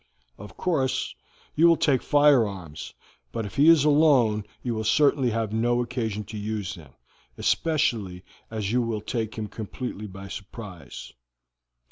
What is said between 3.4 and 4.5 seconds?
if he is alone